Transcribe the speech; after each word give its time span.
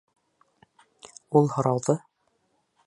Ул 1.41 1.53
һорауҙы: 1.57 1.99